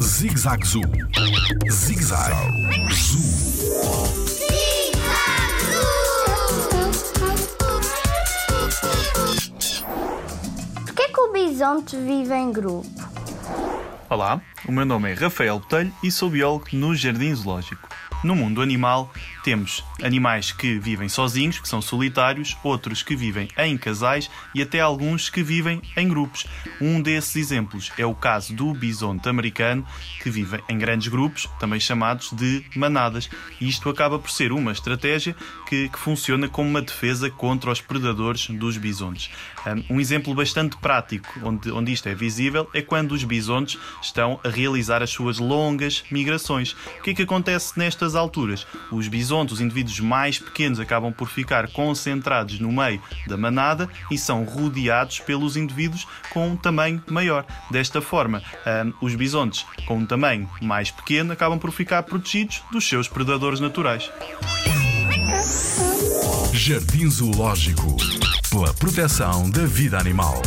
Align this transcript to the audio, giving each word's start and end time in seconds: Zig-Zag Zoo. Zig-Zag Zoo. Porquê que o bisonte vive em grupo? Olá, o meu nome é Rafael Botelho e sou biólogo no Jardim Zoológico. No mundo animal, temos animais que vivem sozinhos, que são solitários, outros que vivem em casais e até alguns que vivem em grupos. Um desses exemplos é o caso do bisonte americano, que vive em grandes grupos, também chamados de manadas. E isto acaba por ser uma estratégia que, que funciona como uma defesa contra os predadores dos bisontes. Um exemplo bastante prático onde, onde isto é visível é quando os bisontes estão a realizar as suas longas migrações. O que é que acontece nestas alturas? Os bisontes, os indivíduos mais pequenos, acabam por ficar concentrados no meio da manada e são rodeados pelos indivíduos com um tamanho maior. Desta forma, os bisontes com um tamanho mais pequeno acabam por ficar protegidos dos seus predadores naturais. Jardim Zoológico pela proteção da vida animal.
Zig-Zag 0.00 0.64
Zoo. 0.64 0.82
Zig-Zag 1.68 2.32
Zoo. 2.92 3.20
Porquê 10.86 11.08
que 11.08 11.20
o 11.20 11.32
bisonte 11.32 11.96
vive 11.96 12.34
em 12.34 12.52
grupo? 12.52 12.86
Olá, 14.08 14.40
o 14.68 14.70
meu 14.70 14.84
nome 14.84 15.10
é 15.10 15.14
Rafael 15.14 15.58
Botelho 15.58 15.92
e 16.00 16.12
sou 16.12 16.30
biólogo 16.30 16.66
no 16.74 16.94
Jardim 16.94 17.34
Zoológico. 17.34 17.88
No 18.24 18.34
mundo 18.34 18.62
animal, 18.62 19.12
temos 19.44 19.84
animais 20.02 20.50
que 20.50 20.78
vivem 20.78 21.10
sozinhos, 21.10 21.58
que 21.58 21.68
são 21.68 21.82
solitários, 21.82 22.56
outros 22.64 23.02
que 23.02 23.14
vivem 23.14 23.50
em 23.58 23.76
casais 23.76 24.30
e 24.54 24.62
até 24.62 24.80
alguns 24.80 25.28
que 25.28 25.42
vivem 25.42 25.82
em 25.94 26.08
grupos. 26.08 26.46
Um 26.80 27.02
desses 27.02 27.36
exemplos 27.36 27.92
é 27.98 28.06
o 28.06 28.14
caso 28.14 28.54
do 28.54 28.72
bisonte 28.72 29.28
americano, 29.28 29.86
que 30.22 30.30
vive 30.30 30.58
em 30.70 30.78
grandes 30.78 31.08
grupos, 31.08 31.46
também 31.60 31.78
chamados 31.78 32.32
de 32.32 32.64
manadas. 32.74 33.28
E 33.60 33.68
isto 33.68 33.90
acaba 33.90 34.18
por 34.18 34.30
ser 34.30 34.52
uma 34.52 34.72
estratégia 34.72 35.36
que, 35.68 35.90
que 35.90 35.98
funciona 35.98 36.48
como 36.48 36.70
uma 36.70 36.80
defesa 36.80 37.28
contra 37.28 37.70
os 37.70 37.82
predadores 37.82 38.48
dos 38.48 38.78
bisontes. 38.78 39.30
Um 39.90 40.00
exemplo 40.00 40.34
bastante 40.34 40.78
prático 40.78 41.28
onde, 41.42 41.70
onde 41.70 41.92
isto 41.92 42.08
é 42.08 42.14
visível 42.14 42.70
é 42.72 42.80
quando 42.80 43.12
os 43.12 43.22
bisontes 43.22 43.78
estão 44.00 44.40
a 44.42 44.48
realizar 44.48 45.02
as 45.02 45.10
suas 45.10 45.38
longas 45.38 46.04
migrações. 46.10 46.72
O 46.72 47.02
que 47.02 47.10
é 47.10 47.14
que 47.14 47.22
acontece 47.22 47.78
nestas 47.78 48.13
alturas? 48.14 48.66
Os 48.90 49.08
bisontes, 49.08 49.54
os 49.54 49.60
indivíduos 49.60 50.00
mais 50.00 50.38
pequenos, 50.38 50.80
acabam 50.80 51.12
por 51.12 51.28
ficar 51.28 51.68
concentrados 51.68 52.58
no 52.60 52.72
meio 52.72 53.00
da 53.26 53.36
manada 53.36 53.88
e 54.10 54.18
são 54.18 54.44
rodeados 54.44 55.20
pelos 55.20 55.56
indivíduos 55.56 56.06
com 56.30 56.48
um 56.48 56.56
tamanho 56.56 57.02
maior. 57.08 57.44
Desta 57.70 58.00
forma, 58.00 58.42
os 59.00 59.14
bisontes 59.14 59.64
com 59.86 59.98
um 59.98 60.06
tamanho 60.06 60.48
mais 60.60 60.90
pequeno 60.90 61.32
acabam 61.32 61.58
por 61.58 61.72
ficar 61.72 62.02
protegidos 62.02 62.62
dos 62.70 62.88
seus 62.88 63.08
predadores 63.08 63.60
naturais. 63.60 64.10
Jardim 66.52 67.10
Zoológico 67.10 67.96
pela 68.50 68.72
proteção 68.74 69.50
da 69.50 69.66
vida 69.66 69.98
animal. 69.98 70.40